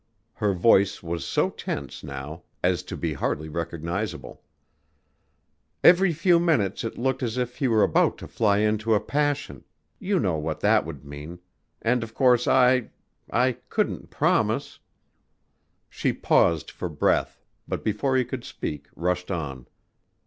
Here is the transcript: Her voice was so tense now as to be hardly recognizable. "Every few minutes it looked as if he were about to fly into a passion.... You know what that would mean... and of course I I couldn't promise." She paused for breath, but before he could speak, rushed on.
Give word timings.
Her 0.33 0.53
voice 0.55 1.03
was 1.03 1.23
so 1.23 1.51
tense 1.51 2.03
now 2.03 2.41
as 2.63 2.81
to 2.81 2.97
be 2.97 3.13
hardly 3.13 3.49
recognizable. 3.49 4.41
"Every 5.83 6.11
few 6.11 6.39
minutes 6.39 6.83
it 6.83 6.97
looked 6.97 7.21
as 7.21 7.37
if 7.37 7.57
he 7.57 7.67
were 7.67 7.83
about 7.83 8.17
to 8.17 8.27
fly 8.27 8.57
into 8.61 8.95
a 8.95 8.99
passion.... 8.99 9.63
You 9.99 10.19
know 10.19 10.39
what 10.39 10.59
that 10.61 10.87
would 10.87 11.05
mean... 11.05 11.37
and 11.83 12.01
of 12.01 12.15
course 12.15 12.47
I 12.47 12.89
I 13.31 13.57
couldn't 13.69 14.09
promise." 14.09 14.79
She 15.87 16.13
paused 16.13 16.71
for 16.71 16.89
breath, 16.89 17.39
but 17.67 17.83
before 17.83 18.17
he 18.17 18.25
could 18.25 18.43
speak, 18.43 18.87
rushed 18.95 19.29
on. 19.29 19.67